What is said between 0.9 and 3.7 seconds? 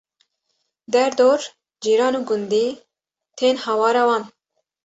Der dor, cîran û gundî tên